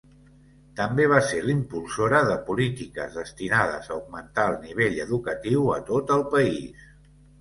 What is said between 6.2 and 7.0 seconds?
el país.